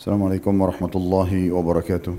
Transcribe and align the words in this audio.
Assalamualaikum 0.00 0.56
warahmatullahi 0.56 1.52
wabarakatuh. 1.52 2.16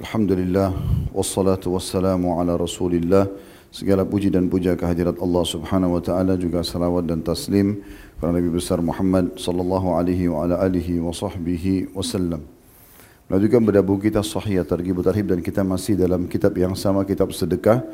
Alhamdulillah 0.00 0.72
wassalatu 1.12 1.76
wassalamu 1.76 2.32
ala 2.40 2.56
Rasulillah. 2.56 3.28
Segala 3.68 4.08
puji 4.08 4.32
dan 4.32 4.48
puja 4.48 4.72
kehadirat 4.72 5.20
Allah 5.20 5.44
Subhanahu 5.44 6.00
wa 6.00 6.00
taala 6.00 6.40
juga 6.40 6.64
salawat 6.64 7.04
dan 7.04 7.20
taslim 7.20 7.84
kepada 8.16 8.32
Nabi 8.32 8.48
besar 8.56 8.80
Muhammad 8.80 9.36
sallallahu 9.36 9.92
alaihi 9.92 10.32
wa 10.32 10.48
ala 10.48 10.64
alihi 10.64 11.04
wa 11.04 11.12
sahbihi 11.12 11.92
wasallam. 11.92 12.40
Melanjutkan 13.28 13.60
pada 13.60 13.84
buku 13.84 14.08
kita 14.08 14.24
Sahih 14.24 14.64
Targhib 14.64 14.96
Tarhib 15.04 15.28
dan 15.28 15.44
kita 15.44 15.60
masih 15.60 15.92
dalam 15.92 16.24
kitab 16.24 16.56
yang 16.56 16.72
sama 16.72 17.04
kitab 17.04 17.36
sedekah. 17.36 17.84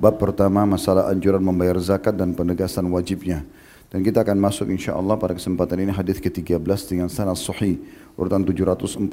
Bab 0.00 0.16
pertama 0.16 0.64
masalah 0.64 1.12
anjuran 1.12 1.44
membayar 1.44 1.76
zakat 1.76 2.16
dan 2.16 2.32
penegasan 2.32 2.88
wajibnya. 2.88 3.44
dan 3.90 4.06
kita 4.06 4.22
akan 4.22 4.38
masuk 4.38 4.70
insya 4.70 4.94
Allah 4.94 5.18
pada 5.18 5.34
kesempatan 5.34 5.82
ini 5.82 5.90
hadis 5.90 6.22
ke-13 6.22 6.62
dengan 6.86 7.10
sanad 7.10 7.34
sahih. 7.34 7.82
Urutan 8.14 8.46
749 8.46 9.10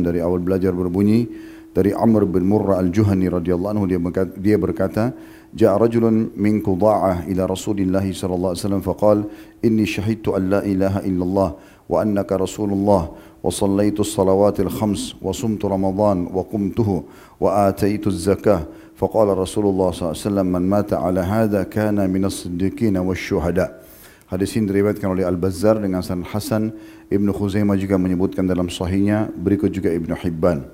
dari 0.00 0.24
awal 0.24 0.40
belajar 0.40 0.72
berbunyi 0.72 1.28
dari 1.76 1.92
Amr 1.92 2.24
bin 2.24 2.48
Murrah 2.48 2.80
al-Juhani 2.80 3.28
radhiyallahu 3.28 3.72
anhu. 3.76 3.84
Dia 3.84 4.00
berkata, 4.00 4.32
dia 4.40 4.56
berkata 4.56 5.04
jaa 5.52 5.76
rajulun 5.76 6.32
min 6.40 6.64
qudaa'ah 6.64 7.28
ila 7.28 7.52
Rasulillah 7.52 8.00
sallallahu 8.00 8.56
alaihi 8.56 8.64
wasallam 8.64 8.84
faqal 8.84 9.18
inni 9.60 9.84
shahidtu 9.84 10.32
an 10.32 10.42
la 10.56 10.60
ilaha 10.64 11.04
illallah 11.04 11.50
wa 11.88 11.96
annaka 12.00 12.40
rasulullah 12.40 13.12
wa 13.12 13.48
sallaitu 13.48 14.04
as-salawatil 14.04 14.72
khams 14.72 15.16
wa 15.20 15.32
sumtu 15.36 15.68
ramadan 15.68 16.28
wa 16.32 16.44
qumtuhu 16.48 17.04
wa 17.40 17.68
ataitu 17.68 18.08
az-zakah 18.08 18.88
فقال 18.98 19.30
Rasulullah 19.30 19.94
الله 19.94 19.94
صلى 19.94 20.02
الله 20.02 20.16
عليه 20.18 20.26
وسلم 20.26 20.46
من 20.50 20.64
مات 20.66 20.90
على 20.90 21.22
هذا 21.22 21.70
كان 21.70 22.02
من 22.10 22.26
الصديقين 22.26 22.98
والشهداء 22.98 23.87
Hadis 24.28 24.52
ini 24.60 24.68
diriwayatkan 24.68 25.08
oleh 25.08 25.24
Al-Bazzar 25.24 25.80
dengan 25.80 26.04
sanad 26.04 26.28
Hasan. 26.28 26.76
Ibnu 27.08 27.32
Khuzaimah 27.32 27.80
juga 27.80 27.96
menyebutkan 27.96 28.44
dalam 28.44 28.68
sahihnya, 28.68 29.32
berikut 29.32 29.72
juga 29.72 29.88
Ibnu 29.88 30.12
Hibban. 30.12 30.68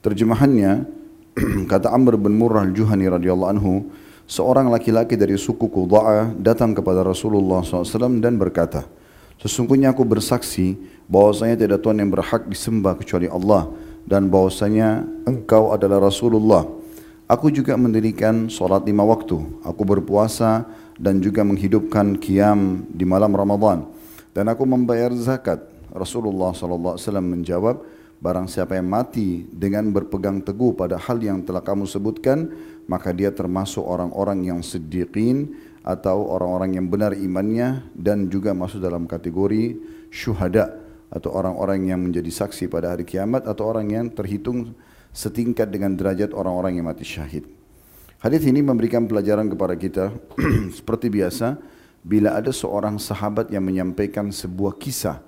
Terjemahannya, 0.00 0.88
kata 1.72 1.92
Amr 1.92 2.16
bin 2.16 2.40
Murrah 2.40 2.64
al-Juhani 2.64 3.12
radhiyallahu 3.12 3.50
anhu, 3.52 3.92
seorang 4.24 4.72
laki-laki 4.72 5.20
dari 5.20 5.36
suku 5.36 5.68
Qudha'ah 5.68 6.32
datang 6.40 6.72
kepada 6.72 7.04
Rasulullah 7.04 7.60
SAW 7.60 8.24
dan 8.24 8.40
berkata, 8.40 8.88
Sesungguhnya 9.36 9.92
aku 9.92 10.08
bersaksi 10.08 10.80
bahwasanya 11.12 11.60
tidak 11.60 11.84
Tuhan 11.84 12.00
yang 12.00 12.08
berhak 12.08 12.48
disembah 12.48 12.96
kecuali 12.96 13.28
Allah 13.28 13.68
dan 14.08 14.32
bahwasanya 14.32 15.04
engkau 15.28 15.76
adalah 15.76 16.08
Rasulullah. 16.08 16.64
Aku 17.28 17.52
juga 17.52 17.76
mendirikan 17.76 18.48
solat 18.48 18.88
lima 18.88 19.04
waktu. 19.04 19.36
Aku 19.60 19.84
berpuasa 19.84 20.64
dan 20.96 21.20
juga 21.20 21.44
menghidupkan 21.44 22.16
kiam 22.16 22.88
di 22.88 23.04
malam 23.04 23.36
Ramadan 23.36 23.84
dan 24.32 24.48
aku 24.48 24.64
membayar 24.64 25.12
zakat. 25.12 25.60
Rasulullah 25.92 26.56
wasallam 26.56 27.36
menjawab, 27.36 27.84
barang 28.16 28.48
siapa 28.48 28.80
yang 28.80 28.88
mati 28.88 29.44
dengan 29.52 29.92
berpegang 29.92 30.40
teguh 30.40 30.72
pada 30.72 30.96
hal 30.96 31.20
yang 31.20 31.44
telah 31.44 31.60
kamu 31.60 31.84
sebutkan, 31.84 32.48
maka 32.88 33.12
dia 33.12 33.28
termasuk 33.28 33.84
orang-orang 33.84 34.48
yang 34.48 34.60
siddiqin 34.64 35.52
atau 35.84 36.32
orang-orang 36.32 36.80
yang 36.80 36.88
benar 36.88 37.12
imannya 37.12 37.92
dan 37.92 38.32
juga 38.32 38.56
masuk 38.56 38.80
dalam 38.80 39.04
kategori 39.04 39.76
syuhada 40.08 40.80
atau 41.12 41.28
orang-orang 41.36 41.92
yang 41.92 42.00
menjadi 42.00 42.32
saksi 42.32 42.72
pada 42.72 42.96
hari 42.96 43.04
kiamat 43.04 43.44
atau 43.44 43.68
orang 43.68 43.92
yang 43.92 44.06
terhitung 44.12 44.72
setingkat 45.18 45.66
dengan 45.66 45.98
derajat 45.98 46.30
orang-orang 46.30 46.78
yang 46.78 46.86
mati 46.86 47.02
syahid. 47.02 47.42
Hadis 48.22 48.46
ini 48.46 48.62
memberikan 48.62 49.02
pelajaran 49.10 49.50
kepada 49.50 49.74
kita 49.74 50.14
seperti 50.78 51.10
biasa 51.10 51.58
bila 52.06 52.38
ada 52.38 52.54
seorang 52.54 53.02
sahabat 53.02 53.50
yang 53.50 53.66
menyampaikan 53.66 54.30
sebuah 54.30 54.78
kisah 54.78 55.18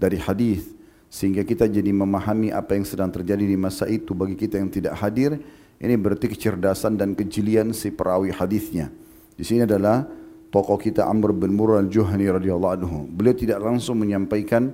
dari 0.00 0.16
hadis 0.16 0.64
sehingga 1.12 1.44
kita 1.44 1.68
jadi 1.68 1.92
memahami 1.92 2.56
apa 2.56 2.72
yang 2.72 2.88
sedang 2.88 3.12
terjadi 3.12 3.44
di 3.44 3.56
masa 3.60 3.84
itu 3.84 4.16
bagi 4.16 4.34
kita 4.34 4.56
yang 4.56 4.72
tidak 4.72 4.96
hadir 4.96 5.36
ini 5.76 5.94
berarti 6.00 6.32
kecerdasan 6.32 6.96
dan 6.96 7.12
kejelian 7.12 7.76
si 7.76 7.92
perawi 7.92 8.32
hadisnya. 8.32 8.88
Di 9.36 9.44
sini 9.44 9.68
adalah 9.68 10.08
tokoh 10.48 10.80
kita 10.80 11.04
Amr 11.04 11.36
bin 11.36 11.52
Murrah 11.52 11.84
al-Juhani 11.84 12.30
radhiyallahu 12.32 12.74
anhu. 12.80 12.98
Beliau 13.10 13.36
tidak 13.36 13.60
langsung 13.60 14.00
menyampaikan 14.00 14.72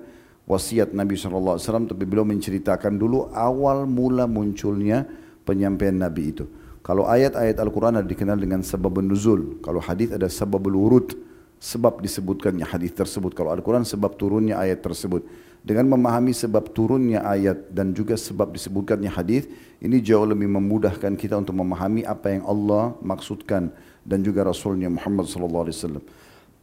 wasiat 0.50 0.90
Nabi 0.90 1.14
SAW 1.14 1.62
tapi 1.86 2.02
beliau 2.02 2.26
menceritakan 2.26 2.98
dulu 2.98 3.30
awal 3.30 3.86
mula 3.86 4.26
munculnya 4.26 5.06
penyampaian 5.46 5.94
Nabi 5.94 6.34
itu. 6.34 6.44
Kalau 6.82 7.06
ayat-ayat 7.06 7.60
Al-Quran 7.62 8.02
ada 8.02 8.08
dikenal 8.08 8.34
dengan 8.40 8.66
sebab 8.66 8.98
nuzul. 8.98 9.62
Kalau 9.62 9.78
hadis 9.78 10.10
ada 10.10 10.26
sebab 10.26 10.58
urut, 10.66 11.14
sebab 11.60 12.00
disebutkannya 12.00 12.66
hadis 12.66 12.96
tersebut. 12.96 13.36
Kalau 13.36 13.52
Al-Quran 13.52 13.86
sebab 13.86 14.16
turunnya 14.18 14.58
ayat 14.58 14.82
tersebut. 14.82 15.22
Dengan 15.60 15.92
memahami 15.92 16.32
sebab 16.32 16.72
turunnya 16.72 17.20
ayat 17.20 17.68
dan 17.68 17.92
juga 17.92 18.16
sebab 18.16 18.56
disebutkannya 18.56 19.12
hadis, 19.12 19.44
ini 19.84 20.00
jauh 20.00 20.24
lebih 20.24 20.48
memudahkan 20.48 21.20
kita 21.20 21.36
untuk 21.36 21.52
memahami 21.52 22.00
apa 22.00 22.32
yang 22.32 22.48
Allah 22.48 22.96
maksudkan 23.04 23.68
dan 24.00 24.24
juga 24.24 24.40
Rasulnya 24.40 24.88
Muhammad 24.88 25.28
sallallahu 25.28 25.64
alaihi 25.68 25.76
wasallam. 25.76 26.04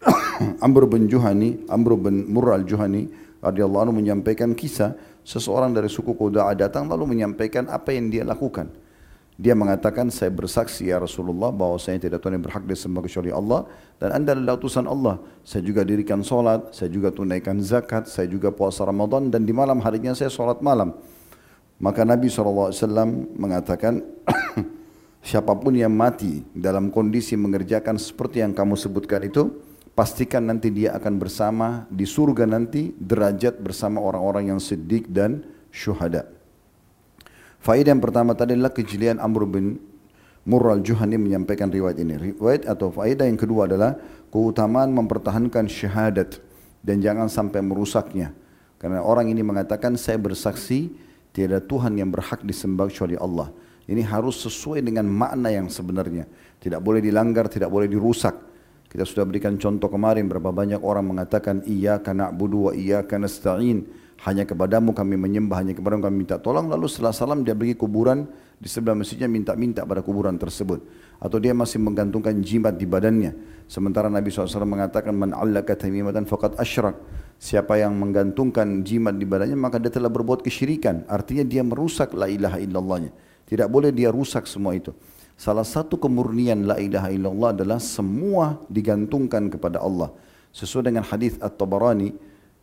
Amr 0.66 0.90
bin 0.90 1.06
Juhani, 1.06 1.62
Amr 1.70 1.94
bin 1.94 2.26
Murrah 2.26 2.58
al-Juhani 2.58 3.27
radhiyallahu 3.48 3.90
anhu 3.90 3.96
menyampaikan 3.98 4.52
kisah 4.54 4.96
seseorang 5.28 5.72
dari 5.76 5.88
suku 5.92 6.16
Qudaa 6.16 6.56
datang 6.56 6.88
lalu 6.88 7.18
menyampaikan 7.18 7.68
apa 7.68 7.96
yang 7.96 8.08
dia 8.12 8.24
lakukan. 8.28 8.72
Dia 9.38 9.54
mengatakan 9.54 10.10
saya 10.10 10.34
bersaksi 10.34 10.90
ya 10.90 10.98
Rasulullah 10.98 11.54
bahwa 11.54 11.78
saya 11.78 12.02
tidak 12.02 12.26
Tuhan 12.26 12.42
yang 12.42 12.46
berhak 12.50 12.66
disembah 12.66 13.06
kecuali 13.06 13.30
Allah 13.30 13.70
dan 14.02 14.10
anda 14.18 14.34
adalah 14.34 14.58
utusan 14.58 14.90
Allah. 14.90 15.22
Saya 15.46 15.62
juga 15.62 15.86
dirikan 15.86 16.26
solat, 16.26 16.74
saya 16.74 16.90
juga 16.90 17.14
tunaikan 17.14 17.62
zakat, 17.62 18.10
saya 18.10 18.26
juga 18.26 18.50
puasa 18.50 18.82
Ramadan 18.82 19.30
dan 19.30 19.46
di 19.46 19.54
malam 19.54 19.78
harinya 19.86 20.18
saya 20.18 20.34
solat 20.34 20.58
malam. 20.66 20.98
Maka 21.78 22.02
Nabi 22.02 22.34
SAW 22.34 22.74
mengatakan 23.38 24.02
siapa 25.30 25.54
pun 25.54 25.78
yang 25.78 25.94
mati 25.94 26.42
dalam 26.58 26.90
kondisi 26.90 27.38
mengerjakan 27.38 28.02
seperti 28.02 28.42
yang 28.42 28.58
kamu 28.58 28.74
sebutkan 28.74 29.22
itu 29.22 29.54
pastikan 29.98 30.46
nanti 30.46 30.70
dia 30.70 30.94
akan 30.94 31.18
bersama 31.18 31.90
di 31.90 32.06
surga 32.06 32.46
nanti 32.46 32.94
derajat 33.02 33.58
bersama 33.58 33.98
orang-orang 33.98 34.54
yang 34.54 34.62
siddiq 34.62 35.10
dan 35.10 35.42
syuhada. 35.74 36.30
Faedah 37.58 37.98
yang 37.98 38.04
pertama 38.06 38.38
tadi 38.38 38.54
adalah 38.54 38.70
kejelian 38.70 39.18
Amr 39.18 39.50
bin 39.50 39.82
Murral 40.46 40.86
Juhani 40.86 41.18
menyampaikan 41.18 41.74
riwayat 41.74 41.98
ini. 41.98 42.38
Riwayat 42.38 42.70
atau 42.70 42.94
faedah 42.94 43.26
yang 43.26 43.42
kedua 43.42 43.66
adalah 43.66 43.98
keutamaan 44.30 44.94
mempertahankan 44.94 45.66
syahadat 45.66 46.40
dan 46.86 47.02
jangan 47.02 47.26
sampai 47.26 47.66
merusaknya. 47.66 48.32
Karena 48.78 49.02
orang 49.02 49.34
ini 49.34 49.42
mengatakan 49.42 49.98
saya 49.98 50.22
bersaksi 50.22 50.94
tiada 51.34 51.58
Tuhan 51.58 51.98
yang 51.98 52.14
berhak 52.14 52.46
disembah 52.46 52.88
kecuali 52.88 53.18
Allah. 53.18 53.50
Ini 53.90 54.06
harus 54.06 54.46
sesuai 54.46 54.86
dengan 54.86 55.10
makna 55.10 55.50
yang 55.50 55.68
sebenarnya. 55.74 56.30
Tidak 56.62 56.80
boleh 56.80 57.02
dilanggar, 57.02 57.50
tidak 57.50 57.74
boleh 57.74 57.90
dirusak. 57.90 58.47
Kita 58.88 59.04
sudah 59.04 59.28
berikan 59.28 59.60
contoh 59.60 59.92
kemarin 59.92 60.32
berapa 60.32 60.50
banyak 60.50 60.80
orang 60.80 61.12
mengatakan 61.12 61.64
iya 61.68 62.00
karena 62.00 62.32
budu 62.32 62.72
wa 62.72 62.74
iya 62.74 63.04
karena 63.04 63.28
nasta'in 63.28 63.84
hanya 64.26 64.50
kepadamu 64.50 64.98
kami 64.98 65.14
menyembah, 65.14 65.62
hanya 65.62 65.78
kepadamu 65.78 66.10
kami 66.10 66.26
minta 66.26 66.42
tolong. 66.42 66.66
Lalu 66.66 66.90
setelah 66.90 67.14
salam 67.14 67.46
dia 67.46 67.54
pergi 67.54 67.78
kuburan 67.78 68.26
di 68.58 68.66
sebelah 68.66 68.98
masjidnya 68.98 69.30
minta-minta 69.30 69.86
pada 69.86 70.02
kuburan 70.02 70.42
tersebut. 70.42 70.82
Atau 71.22 71.38
dia 71.38 71.54
masih 71.54 71.78
menggantungkan 71.78 72.34
jimat 72.42 72.74
di 72.74 72.90
badannya. 72.90 73.38
Sementara 73.70 74.10
Nabi 74.10 74.34
SAW 74.34 74.66
mengatakan, 74.66 75.14
Man 75.14 75.38
allaka 75.38 75.78
tamimatan 75.78 76.26
faqad. 76.26 76.58
Siapa 77.38 77.78
yang 77.78 77.94
menggantungkan 77.94 78.82
jimat 78.82 79.14
di 79.14 79.30
badannya, 79.30 79.54
maka 79.54 79.78
dia 79.78 79.94
telah 79.94 80.10
berbuat 80.10 80.42
kesyirikan. 80.42 81.06
Artinya 81.06 81.46
dia 81.46 81.62
merusak 81.62 82.18
la 82.18 82.26
ilaha 82.26 82.58
illallahnya. 82.58 83.14
Tidak 83.46 83.70
boleh 83.70 83.94
dia 83.94 84.10
rusak 84.10 84.50
semua 84.50 84.74
itu. 84.74 84.98
Salah 85.38 85.62
satu 85.62 86.02
kemurnian 86.02 86.66
la 86.66 86.82
ilaha 86.82 87.14
illallah 87.14 87.54
adalah 87.54 87.78
semua 87.78 88.58
digantungkan 88.74 89.54
kepada 89.54 89.78
Allah. 89.78 90.10
Sesuai 90.50 90.90
dengan 90.90 91.06
hadis 91.06 91.38
At-Tabarani, 91.38 92.10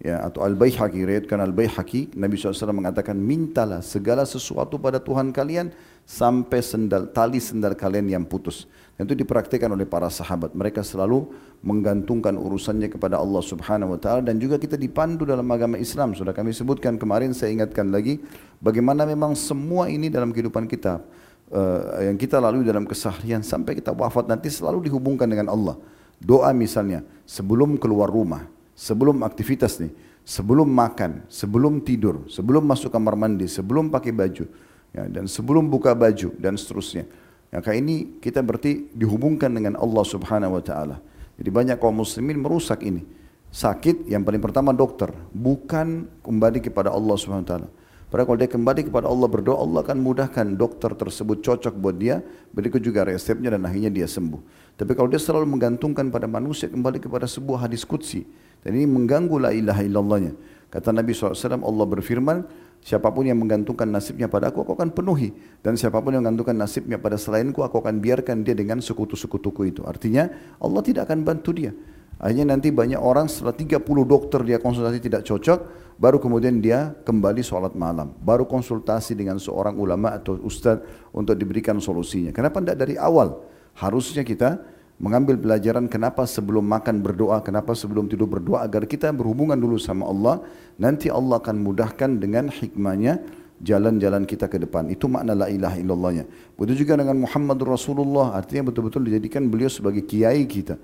ya 0.02 0.26
atau 0.26 0.42
Al-Baihaqi 0.42 1.06
riwayatkan 1.06 1.38
Al-Baihaqi 1.38 2.18
Nabi 2.18 2.34
SAW 2.34 2.74
mengatakan 2.74 3.14
mintalah 3.14 3.78
segala 3.78 4.26
sesuatu 4.26 4.74
pada 4.82 4.98
Tuhan 4.98 5.30
kalian 5.30 5.70
sampai 6.02 6.60
sendal 6.60 7.14
tali 7.14 7.38
sendal 7.38 7.78
kalian 7.78 8.10
yang 8.10 8.24
putus. 8.26 8.66
Dan 8.98 9.06
itu 9.06 9.22
dipraktikkan 9.22 9.70
oleh 9.70 9.86
para 9.86 10.10
sahabat. 10.10 10.50
Mereka 10.54 10.82
selalu 10.82 11.30
menggantungkan 11.62 12.34
urusannya 12.34 12.90
kepada 12.90 13.22
Allah 13.22 13.42
Subhanahu 13.42 13.94
wa 13.94 13.98
taala. 14.02 14.26
Dan 14.26 14.42
juga 14.42 14.58
kita 14.58 14.74
dipandu 14.74 15.22
dalam 15.22 15.46
agama 15.46 15.78
Islam. 15.78 16.18
Sudah 16.18 16.34
kami 16.34 16.50
sebutkan 16.50 16.98
kemarin 16.98 17.30
saya 17.30 17.54
ingatkan 17.54 17.94
lagi 17.94 18.18
bagaimana 18.58 19.06
memang 19.06 19.38
semua 19.38 19.86
ini 19.86 20.10
dalam 20.10 20.34
kehidupan 20.34 20.66
kita 20.66 21.02
uh, 21.52 22.00
yang 22.04 22.16
kita 22.16 22.40
lalui 22.40 22.64
dalam 22.64 22.88
keseharian 22.88 23.44
sampai 23.44 23.76
kita 23.76 23.92
wafat 23.92 24.30
nanti 24.30 24.48
selalu 24.48 24.88
dihubungkan 24.88 25.28
dengan 25.28 25.52
Allah 25.52 25.76
doa 26.22 26.54
misalnya 26.56 27.04
sebelum 27.28 27.76
keluar 27.76 28.08
rumah 28.08 28.54
sebelum 28.74 29.22
aktivitas 29.22 29.78
nih, 29.78 29.94
sebelum 30.26 30.66
makan, 30.66 31.24
sebelum 31.30 31.80
tidur, 31.80 32.26
sebelum 32.26 32.66
masuk 32.66 32.90
kamar 32.90 33.14
mandi, 33.14 33.46
sebelum 33.46 33.88
pakai 33.88 34.10
baju, 34.10 34.44
ya, 34.90 35.02
dan 35.06 35.30
sebelum 35.30 35.70
buka 35.70 35.94
baju 35.94 36.34
dan 36.36 36.58
seterusnya. 36.58 37.06
Maka 37.54 37.70
ini 37.70 38.18
kita 38.18 38.42
berarti 38.42 38.90
dihubungkan 38.90 39.46
dengan 39.54 39.78
Allah 39.78 40.02
Subhanahu 40.02 40.58
Wa 40.58 40.62
Taala. 40.66 40.96
Jadi 41.38 41.50
banyak 41.50 41.76
kaum 41.78 42.02
muslimin 42.02 42.38
merusak 42.42 42.82
ini. 42.82 43.24
sakit 43.54 44.10
yang 44.10 44.26
paling 44.26 44.42
pertama 44.42 44.74
dokter, 44.74 45.14
bukan 45.30 46.10
kembali 46.26 46.58
kepada 46.58 46.90
Allah 46.90 47.14
Subhanahu 47.14 47.46
wa 47.46 47.50
taala. 47.54 47.68
Padahal 48.14 48.30
kalau 48.30 48.38
dia 48.38 48.46
kembali 48.54 48.80
kepada 48.86 49.10
Allah 49.10 49.26
berdoa, 49.26 49.58
Allah 49.58 49.82
akan 49.82 49.98
mudahkan 49.98 50.46
dokter 50.54 50.94
tersebut 50.94 51.42
cocok 51.42 51.74
buat 51.74 51.98
dia, 51.98 52.22
berikut 52.54 52.78
juga 52.78 53.02
resepnya 53.02 53.50
dan 53.50 53.66
akhirnya 53.66 53.90
dia 53.90 54.06
sembuh. 54.06 54.38
Tapi 54.78 54.94
kalau 54.94 55.10
dia 55.10 55.18
selalu 55.18 55.50
menggantungkan 55.50 56.14
pada 56.14 56.30
manusia 56.30 56.70
kembali 56.70 57.02
kepada 57.02 57.26
sebuah 57.26 57.66
hadis 57.66 57.82
kudsi, 57.82 58.22
dan 58.62 58.78
ini 58.78 58.86
mengganggu 58.86 59.34
la 59.42 59.50
ilaha 59.50 59.82
illallahnya. 59.82 60.30
Kata 60.70 60.94
Nabi 60.94 61.10
SAW, 61.10 61.58
Allah 61.58 61.86
berfirman, 61.90 62.46
siapa 62.86 63.10
pun 63.10 63.26
yang 63.26 63.34
menggantungkan 63.42 63.90
nasibnya 63.90 64.30
pada 64.30 64.54
aku, 64.54 64.62
aku 64.62 64.78
akan 64.78 64.94
penuhi. 64.94 65.34
Dan 65.58 65.74
siapa 65.74 65.98
pun 65.98 66.14
yang 66.14 66.22
menggantungkan 66.22 66.54
nasibnya 66.54 67.02
pada 67.02 67.18
selainku, 67.18 67.66
aku 67.66 67.82
akan 67.82 67.98
biarkan 67.98 68.46
dia 68.46 68.54
dengan 68.54 68.78
sekutu-sekutuku 68.78 69.74
itu. 69.74 69.82
Artinya, 69.82 70.30
Allah 70.62 70.86
tidak 70.86 71.10
akan 71.10 71.26
bantu 71.26 71.50
dia. 71.50 71.74
Akhirnya 72.18 72.56
nanti 72.56 72.70
banyak 72.70 72.98
orang 72.98 73.26
setelah 73.26 73.54
30 73.54 73.82
dokter 74.06 74.40
dia 74.46 74.58
konsultasi 74.62 74.98
tidak 75.02 75.26
cocok, 75.26 75.58
baru 75.98 76.18
kemudian 76.22 76.62
dia 76.62 76.94
kembali 77.02 77.42
sholat 77.42 77.74
malam. 77.74 78.14
Baru 78.22 78.46
konsultasi 78.46 79.18
dengan 79.18 79.36
seorang 79.42 79.74
ulama 79.76 80.14
atau 80.14 80.38
ustadz 80.40 81.10
untuk 81.10 81.34
diberikan 81.34 81.78
solusinya. 81.82 82.30
Kenapa 82.30 82.62
tidak 82.62 82.78
dari 82.80 82.94
awal? 82.94 83.42
Harusnya 83.74 84.22
kita 84.22 84.62
mengambil 85.02 85.34
pelajaran 85.34 85.90
kenapa 85.90 86.22
sebelum 86.22 86.62
makan 86.62 87.02
berdoa, 87.02 87.42
kenapa 87.42 87.74
sebelum 87.74 88.06
tidur 88.06 88.30
berdoa 88.30 88.62
agar 88.62 88.86
kita 88.86 89.10
berhubungan 89.10 89.58
dulu 89.58 89.74
sama 89.76 90.06
Allah. 90.06 90.40
Nanti 90.78 91.10
Allah 91.10 91.42
akan 91.42 91.56
mudahkan 91.60 92.22
dengan 92.22 92.46
hikmahnya 92.46 93.18
jalan-jalan 93.62 94.22
kita 94.26 94.46
ke 94.46 94.58
depan. 94.62 94.90
Itu 94.90 95.10
makna 95.10 95.34
la 95.34 95.46
ilaha 95.50 95.76
illallahnya. 95.78 96.24
Begitu 96.54 96.86
juga 96.86 97.02
dengan 97.02 97.26
Muhammad 97.26 97.58
Rasulullah, 97.62 98.34
artinya 98.38 98.70
betul-betul 98.70 99.06
dijadikan 99.06 99.46
beliau 99.50 99.70
sebagai 99.70 100.06
kiai 100.06 100.46
kita. 100.46 100.78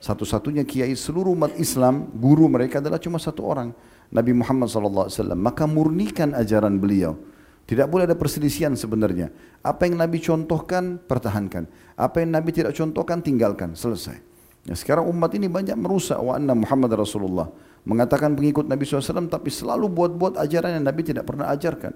Satu-satunya 0.00 0.64
kiai 0.64 0.96
seluruh 0.96 1.36
umat 1.36 1.52
Islam, 1.60 2.08
guru 2.16 2.48
mereka 2.48 2.80
adalah 2.80 2.96
cuma 2.96 3.20
satu 3.20 3.44
orang. 3.44 3.76
Nabi 4.10 4.32
Muhammad 4.32 4.72
SAW. 4.72 5.12
Maka 5.36 5.68
murnikan 5.68 6.32
ajaran 6.32 6.80
beliau. 6.80 7.20
Tidak 7.68 7.86
boleh 7.86 8.08
ada 8.08 8.16
perselisihan 8.18 8.74
sebenarnya. 8.74 9.30
Apa 9.62 9.86
yang 9.86 10.00
Nabi 10.00 10.18
contohkan, 10.18 10.98
pertahankan. 10.98 11.68
Apa 11.94 12.24
yang 12.24 12.34
Nabi 12.34 12.50
tidak 12.50 12.74
contohkan, 12.74 13.22
tinggalkan. 13.22 13.78
Selesai. 13.78 14.18
Ya, 14.66 14.74
sekarang 14.74 15.06
umat 15.06 15.30
ini 15.36 15.46
banyak 15.46 15.76
merusak 15.78 16.18
wa 16.18 16.34
anna 16.34 16.56
Muhammad 16.56 16.90
Rasulullah. 16.96 17.52
Mengatakan 17.84 18.36
pengikut 18.36 18.68
Nabi 18.68 18.84
SAW 18.84 19.28
tapi 19.30 19.48
selalu 19.48 19.88
buat-buat 19.88 20.36
ajaran 20.36 20.80
yang 20.80 20.84
Nabi 20.84 21.00
tidak 21.06 21.24
pernah 21.24 21.48
ajarkan. 21.48 21.92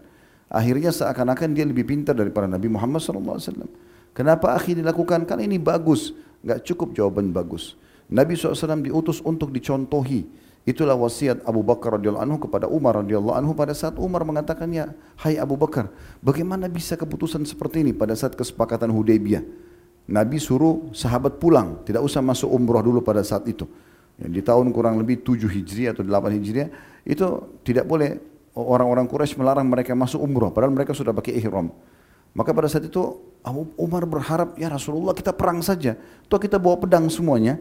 Akhirnya 0.48 0.94
seakan-akan 0.94 1.56
dia 1.56 1.66
lebih 1.66 1.84
pintar 1.84 2.16
daripada 2.16 2.46
Nabi 2.48 2.68
Muhammad 2.70 3.00
SAW. 3.00 3.40
Kenapa 4.14 4.54
akhir 4.54 4.78
dilakukan? 4.78 5.26
Karena 5.26 5.44
ini 5.44 5.58
bagus. 5.58 6.14
Enggak 6.44 6.64
cukup 6.64 6.94
jawaban 6.94 7.34
bagus. 7.34 7.74
Nabi 8.12 8.36
SAW 8.36 8.84
diutus 8.84 9.24
untuk 9.24 9.48
dicontohi. 9.54 10.26
Itulah 10.64 10.96
wasiat 10.96 11.44
Abu 11.44 11.60
Bakar 11.60 12.00
radhiyallahu 12.00 12.24
anhu 12.24 12.38
kepada 12.40 12.64
Umar 12.64 12.96
radhiyallahu 13.04 13.36
anhu 13.36 13.52
pada 13.52 13.76
saat 13.76 14.00
Umar 14.00 14.24
mengatakannya, 14.24 14.96
"Hai 15.20 15.36
Abu 15.36 15.60
Bakar, 15.60 15.92
bagaimana 16.24 16.72
bisa 16.72 16.96
keputusan 16.96 17.44
seperti 17.44 17.84
ini 17.84 17.92
pada 17.92 18.16
saat 18.16 18.32
kesepakatan 18.32 18.88
Hudaybiyah?" 18.88 19.44
Nabi 20.08 20.40
suruh 20.40 20.88
sahabat 20.92 21.36
pulang, 21.36 21.84
tidak 21.84 22.04
usah 22.04 22.24
masuk 22.24 22.48
umrah 22.48 22.80
dulu 22.80 23.04
pada 23.04 23.20
saat 23.20 23.44
itu. 23.48 23.68
Yang 24.20 24.32
di 24.36 24.42
tahun 24.44 24.72
kurang 24.72 24.96
lebih 25.00 25.20
7 25.20 25.48
Hijriah 25.48 25.92
atau 25.96 26.04
8 26.04 26.32
Hijriah, 26.32 26.68
itu 27.04 27.24
tidak 27.60 27.84
boleh 27.84 28.20
orang-orang 28.56 29.04
Quraisy 29.04 29.36
melarang 29.36 29.68
mereka 29.68 29.92
masuk 29.92 30.20
umrah 30.20 30.48
padahal 30.48 30.72
mereka 30.72 30.96
sudah 30.96 31.12
pakai 31.12 31.36
ihram. 31.40 31.72
Maka 32.32 32.56
pada 32.56 32.72
saat 32.72 32.88
itu 32.88 33.00
Umar 33.76 34.08
berharap, 34.08 34.56
"Ya 34.56 34.72
Rasulullah, 34.72 35.12
kita 35.12 35.36
perang 35.36 35.60
saja. 35.60 35.96
Toh 36.28 36.40
kita 36.40 36.56
bawa 36.56 36.80
pedang 36.80 37.08
semuanya." 37.12 37.60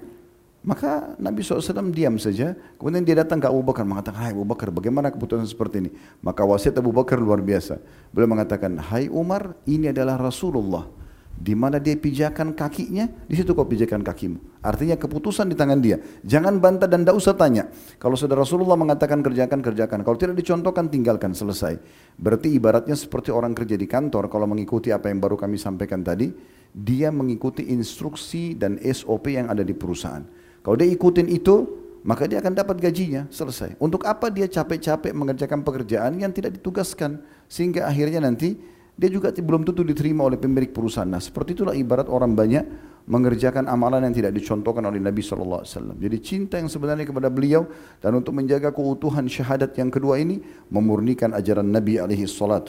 Maka 0.63 1.19
Nabi 1.19 1.43
SAW 1.43 1.91
diam 1.91 2.15
saja. 2.15 2.55
Kemudian 2.79 3.03
dia 3.03 3.19
datang 3.19 3.43
ke 3.43 3.51
Abu 3.51 3.59
Bakar 3.67 3.83
mengatakan, 3.83 4.15
Hai 4.23 4.31
Abu 4.31 4.47
Bakar, 4.47 4.71
bagaimana 4.71 5.11
keputusan 5.11 5.43
seperti 5.43 5.83
ini? 5.83 5.91
Maka 6.23 6.47
wasiat 6.47 6.79
Abu 6.79 6.95
Bakar 6.95 7.19
luar 7.19 7.43
biasa. 7.43 7.83
Beliau 8.15 8.31
mengatakan, 8.31 8.79
Hai 8.79 9.11
Umar, 9.11 9.59
ini 9.67 9.91
adalah 9.91 10.15
Rasulullah. 10.15 10.87
Di 11.33 11.51
mana 11.57 11.81
dia 11.81 11.97
pijakan 11.99 12.55
kakinya, 12.55 13.09
di 13.27 13.35
situ 13.35 13.51
kau 13.51 13.67
pijakan 13.67 14.05
kakimu. 14.05 14.63
Artinya 14.63 14.95
keputusan 14.95 15.51
di 15.51 15.57
tangan 15.59 15.83
dia. 15.83 15.99
Jangan 16.23 16.61
bantah 16.63 16.87
dan 16.87 17.03
tidak 17.03 17.19
usah 17.19 17.35
tanya. 17.35 17.67
Kalau 17.99 18.15
sudah 18.15 18.37
Rasulullah 18.37 18.79
mengatakan 18.79 19.19
kerjakan, 19.19 19.59
kerjakan. 19.59 19.99
Kalau 20.07 20.15
tidak 20.15 20.39
dicontohkan, 20.39 20.87
tinggalkan, 20.87 21.35
selesai. 21.35 21.75
Berarti 22.15 22.53
ibaratnya 22.55 22.95
seperti 22.95 23.35
orang 23.35 23.51
kerja 23.51 23.75
di 23.75 23.83
kantor, 23.83 24.31
kalau 24.31 24.47
mengikuti 24.47 24.95
apa 24.95 25.11
yang 25.11 25.19
baru 25.19 25.35
kami 25.35 25.59
sampaikan 25.59 26.05
tadi, 26.05 26.31
dia 26.71 27.11
mengikuti 27.11 27.67
instruksi 27.67 28.55
dan 28.55 28.79
SOP 28.79 29.33
yang 29.33 29.51
ada 29.51 29.65
di 29.65 29.75
perusahaan. 29.75 30.42
Kalau 30.63 30.75
dia 30.79 30.87
ikutin 30.87 31.27
itu, 31.27 31.67
maka 32.07 32.23
dia 32.27 32.39
akan 32.39 32.55
dapat 32.55 32.79
gajinya, 32.79 33.27
selesai. 33.27 33.75
Untuk 33.83 34.07
apa 34.07 34.31
dia 34.31 34.47
capek-capek 34.47 35.11
mengerjakan 35.11 35.59
pekerjaan 35.61 36.19
yang 36.19 36.31
tidak 36.31 36.55
ditugaskan, 36.55 37.19
sehingga 37.51 37.83
akhirnya 37.83 38.23
nanti 38.23 38.55
dia 38.93 39.09
juga 39.09 39.33
belum 39.33 39.67
tentu 39.67 39.83
diterima 39.83 40.23
oleh 40.23 40.39
pemilik 40.39 40.71
perusahaan. 40.71 41.09
Nah, 41.09 41.19
seperti 41.19 41.57
itulah 41.57 41.75
ibarat 41.75 42.07
orang 42.07 42.31
banyak 42.31 42.63
mengerjakan 43.03 43.67
amalan 43.67 44.07
yang 44.07 44.15
tidak 44.15 44.31
dicontohkan 44.31 44.85
oleh 44.87 45.03
Nabi 45.03 45.19
SAW. 45.19 45.67
Jadi 45.99 46.17
cinta 46.23 46.55
yang 46.55 46.71
sebenarnya 46.71 47.03
kepada 47.03 47.27
beliau 47.27 47.67
dan 47.99 48.15
untuk 48.15 48.31
menjaga 48.31 48.71
keutuhan 48.71 49.27
syahadat 49.27 49.75
yang 49.75 49.91
kedua 49.91 50.21
ini 50.21 50.39
memurnikan 50.71 51.35
ajaran 51.35 51.67
Nabi 51.67 51.99
SAW. 51.99 52.63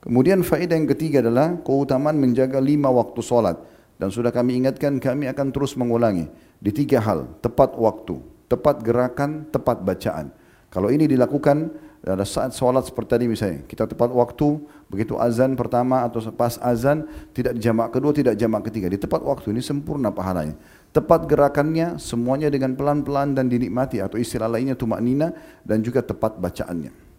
Kemudian 0.00 0.40
faedah 0.40 0.80
yang 0.80 0.88
ketiga 0.88 1.20
adalah 1.20 1.60
keutamaan 1.60 2.16
menjaga 2.16 2.56
lima 2.56 2.88
waktu 2.88 3.20
solat. 3.20 3.60
Dan 4.00 4.08
sudah 4.08 4.32
kami 4.32 4.56
ingatkan 4.64 4.96
kami 4.96 5.28
akan 5.28 5.52
terus 5.52 5.76
mengulangi 5.76 6.24
di 6.56 6.72
tiga 6.72 7.04
hal, 7.04 7.28
tepat 7.44 7.76
waktu, 7.76 8.16
tepat 8.48 8.80
gerakan, 8.80 9.44
tepat 9.52 9.84
bacaan. 9.84 10.32
Kalau 10.72 10.88
ini 10.88 11.04
dilakukan 11.04 11.68
pada 12.00 12.24
saat 12.24 12.56
sholat 12.56 12.88
seperti 12.88 13.12
tadi 13.12 13.24
misalnya, 13.28 13.60
kita 13.68 13.84
tepat 13.84 14.08
waktu, 14.08 14.56
begitu 14.88 15.20
azan 15.20 15.52
pertama 15.52 16.00
atau 16.00 16.24
pas 16.32 16.56
azan, 16.64 17.04
tidak 17.36 17.60
jamak 17.60 17.92
kedua, 17.92 18.16
tidak 18.16 18.40
jamak 18.40 18.72
ketiga. 18.72 18.88
Di 18.88 18.96
tepat 18.96 19.20
waktu 19.20 19.52
ini 19.52 19.60
sempurna 19.60 20.08
pahalanya. 20.08 20.56
Tepat 20.96 21.28
gerakannya, 21.28 22.00
semuanya 22.00 22.48
dengan 22.48 22.72
pelan-pelan 22.72 23.36
dan 23.36 23.52
dinikmati 23.52 24.00
atau 24.00 24.16
istilah 24.16 24.48
lainnya 24.48 24.80
tumak 24.80 25.04
nina 25.04 25.36
dan 25.60 25.84
juga 25.84 26.00
tepat 26.00 26.40
bacaannya. 26.40 27.12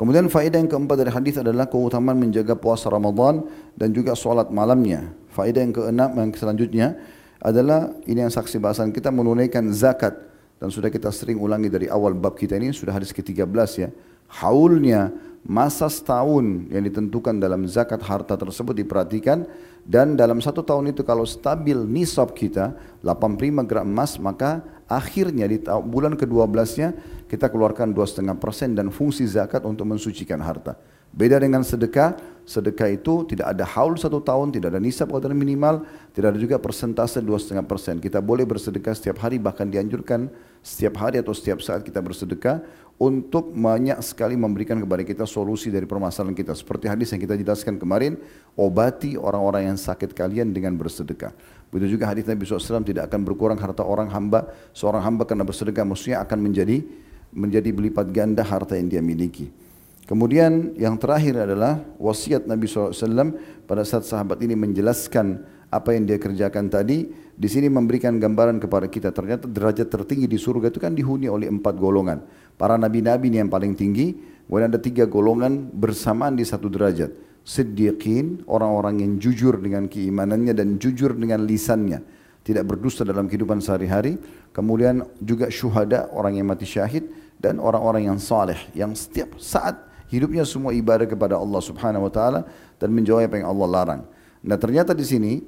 Kemudian 0.00 0.30
faedah 0.32 0.62
yang 0.62 0.70
keempat 0.70 0.96
dari 0.96 1.12
hadis 1.12 1.36
adalah 1.42 1.66
keutamaan 1.68 2.16
menjaga 2.16 2.54
puasa 2.56 2.86
Ramadan 2.86 3.44
dan 3.76 3.92
juga 3.92 4.16
solat 4.16 4.48
malamnya. 4.48 5.10
Faedah 5.38 5.62
yang 5.62 5.70
keenam 5.70 6.10
yang 6.18 6.34
selanjutnya 6.34 6.98
adalah 7.38 7.94
ini 8.10 8.26
yang 8.26 8.34
saksi 8.34 8.58
bahasan 8.58 8.90
kita 8.90 9.14
menunaikan 9.14 9.70
zakat 9.70 10.18
dan 10.58 10.66
sudah 10.74 10.90
kita 10.90 11.14
sering 11.14 11.38
ulangi 11.38 11.70
dari 11.70 11.86
awal 11.86 12.10
bab 12.10 12.34
kita 12.34 12.58
ini 12.58 12.74
sudah 12.74 12.90
hadis 12.90 13.14
ke-13 13.14 13.70
ya. 13.78 13.94
Haulnya 14.42 15.14
masa 15.46 15.86
setahun 15.86 16.66
yang 16.74 16.82
ditentukan 16.82 17.38
dalam 17.38 17.70
zakat 17.70 18.02
harta 18.02 18.34
tersebut 18.34 18.82
diperhatikan 18.82 19.46
dan 19.86 20.18
dalam 20.18 20.42
satu 20.42 20.66
tahun 20.66 20.90
itu 20.90 21.06
kalau 21.06 21.22
stabil 21.22 21.78
nisab 21.86 22.34
kita 22.34 22.74
85 23.06 23.62
gram 23.62 23.86
emas 23.86 24.18
maka 24.18 24.66
akhirnya 24.90 25.46
di 25.46 25.62
bulan 25.86 26.18
ke-12-nya 26.18 26.98
kita 27.30 27.46
keluarkan 27.46 27.94
2,5% 27.94 28.74
dan 28.74 28.90
fungsi 28.90 29.22
zakat 29.30 29.62
untuk 29.62 29.86
mensucikan 29.86 30.42
harta. 30.42 30.74
Beda 31.12 31.40
dengan 31.40 31.64
sedekah, 31.64 32.14
sedekah 32.48 32.88
itu 32.92 33.28
tidak 33.28 33.52
ada 33.52 33.64
haul 33.64 33.96
satu 33.96 34.20
tahun, 34.24 34.52
tidak 34.52 34.76
ada 34.76 34.80
nisab 34.80 35.12
atau 35.12 35.32
minimal, 35.32 35.84
tidak 36.16 36.36
ada 36.36 36.38
juga 36.40 36.56
persentase 36.60 37.20
2,5%. 37.24 38.00
Kita 38.00 38.20
boleh 38.24 38.44
bersedekah 38.48 38.92
setiap 38.96 39.20
hari, 39.24 39.36
bahkan 39.36 39.68
dianjurkan 39.68 40.28
setiap 40.60 41.00
hari 41.00 41.20
atau 41.20 41.32
setiap 41.32 41.60
saat 41.64 41.84
kita 41.84 42.00
bersedekah 42.00 42.60
untuk 42.98 43.54
banyak 43.54 43.94
sekali 44.02 44.34
memberikan 44.34 44.74
kepada 44.82 45.06
kita 45.06 45.24
solusi 45.24 45.70
dari 45.70 45.86
permasalahan 45.86 46.34
kita. 46.34 46.50
Seperti 46.52 46.90
hadis 46.90 47.14
yang 47.14 47.22
kita 47.22 47.38
jelaskan 47.38 47.78
kemarin, 47.78 48.18
obati 48.58 49.14
orang-orang 49.14 49.70
yang 49.70 49.78
sakit 49.78 50.12
kalian 50.12 50.50
dengan 50.50 50.74
bersedekah. 50.74 51.30
Begitu 51.70 51.94
juga 51.94 52.10
hadis 52.10 52.26
Nabi 52.26 52.42
SAW 52.42 52.82
tidak 52.82 53.06
akan 53.06 53.22
berkurang 53.22 53.60
harta 53.60 53.86
orang 53.86 54.10
hamba, 54.10 54.50
seorang 54.74 55.04
hamba 55.04 55.28
karena 55.30 55.46
bersedekah 55.46 55.86
maksudnya 55.86 56.18
akan 56.26 56.38
menjadi 56.42 56.82
menjadi 57.28 57.70
berlipat 57.76 58.08
ganda 58.10 58.40
harta 58.42 58.74
yang 58.74 58.88
dia 58.88 59.04
miliki. 59.04 59.67
Kemudian 60.08 60.72
yang 60.80 60.96
terakhir 60.96 61.36
adalah 61.36 61.84
wasiat 62.00 62.48
Nabi 62.48 62.64
SAW 62.64 63.36
pada 63.68 63.84
saat 63.84 64.08
sahabat 64.08 64.40
ini 64.40 64.56
menjelaskan 64.56 65.44
apa 65.68 65.92
yang 65.92 66.08
dia 66.08 66.16
kerjakan 66.16 66.72
tadi. 66.72 67.12
Di 67.38 67.44
sini 67.44 67.68
memberikan 67.68 68.16
gambaran 68.16 68.56
kepada 68.56 68.88
kita. 68.88 69.12
Ternyata 69.12 69.44
derajat 69.44 69.92
tertinggi 69.92 70.24
di 70.24 70.40
surga 70.40 70.72
itu 70.72 70.80
kan 70.80 70.96
dihuni 70.96 71.28
oleh 71.28 71.52
empat 71.52 71.76
golongan. 71.76 72.24
Para 72.56 72.80
nabi-nabi 72.80 73.28
ini 73.28 73.44
yang 73.44 73.52
paling 73.52 73.76
tinggi. 73.76 74.16
Kemudian 74.48 74.72
ada 74.72 74.80
tiga 74.80 75.04
golongan 75.04 75.68
bersamaan 75.76 76.40
di 76.40 76.42
satu 76.48 76.72
derajat. 76.72 77.12
Siddiqin, 77.44 78.48
orang-orang 78.48 79.04
yang 79.04 79.12
jujur 79.20 79.60
dengan 79.60 79.92
keimanannya 79.92 80.56
dan 80.56 80.80
jujur 80.80 81.12
dengan 81.20 81.44
lisannya. 81.44 82.00
Tidak 82.48 82.64
berdusta 82.64 83.04
dalam 83.04 83.28
kehidupan 83.28 83.60
sehari-hari. 83.60 84.16
Kemudian 84.56 85.04
juga 85.20 85.52
syuhada, 85.52 86.08
orang 86.16 86.40
yang 86.40 86.48
mati 86.48 86.64
syahid. 86.64 87.12
Dan 87.36 87.60
orang-orang 87.60 88.08
yang 88.08 88.16
saleh. 88.16 88.56
Yang 88.72 89.04
setiap 89.04 89.36
saat 89.36 89.87
hidupnya 90.08 90.44
semua 90.44 90.72
ibadah 90.74 91.06
kepada 91.08 91.36
Allah 91.36 91.60
Subhanahu 91.62 92.08
wa 92.08 92.12
taala 92.12 92.40
dan 92.76 92.92
menjauhi 92.92 93.28
apa 93.28 93.40
yang 93.40 93.48
Allah 93.48 93.68
larang. 93.68 94.02
Nah, 94.44 94.56
ternyata 94.56 94.96
di 94.96 95.04
sini 95.04 95.40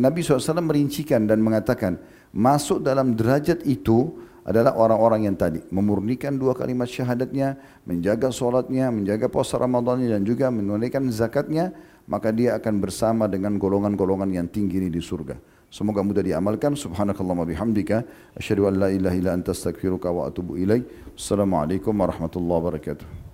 Nabi 0.00 0.24
SAW 0.24 0.64
merincikan 0.64 1.28
dan 1.28 1.38
mengatakan 1.38 2.00
masuk 2.34 2.82
dalam 2.82 3.14
derajat 3.14 3.62
itu 3.68 4.16
adalah 4.48 4.72
orang-orang 4.80 5.28
yang 5.28 5.36
tadi 5.36 5.60
memurnikan 5.68 6.40
dua 6.40 6.56
kalimat 6.56 6.88
syahadatnya, 6.88 7.60
menjaga 7.84 8.32
solatnya, 8.32 8.88
menjaga 8.88 9.28
puasa 9.28 9.60
Ramadannya 9.60 10.08
dan 10.08 10.24
juga 10.24 10.48
menunaikan 10.48 11.04
zakatnya, 11.12 11.76
maka 12.08 12.32
dia 12.32 12.56
akan 12.56 12.80
bersama 12.80 13.28
dengan 13.28 13.60
golongan-golongan 13.60 14.32
yang 14.32 14.48
tinggi 14.48 14.80
ini 14.80 14.88
di 14.88 15.04
surga. 15.04 15.36
Semoga 15.68 16.00
mudah 16.00 16.24
diamalkan. 16.24 16.72
Subhanakallah 16.72 17.44
bihamdika. 17.44 18.08
Asyhadu 18.40 18.72
an 18.72 18.80
la 18.80 18.88
ilaha 18.88 19.16
illa 19.20 19.36
anta 19.36 19.52
astaghfiruka 19.52 20.08
wa 20.08 20.24
atubu 20.24 20.56
ilaik. 20.56 21.12
Assalamualaikum 21.12 21.92
warahmatullahi 21.92 22.60
wabarakatuh. 22.64 23.27